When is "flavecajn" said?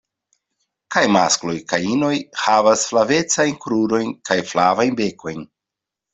2.93-3.55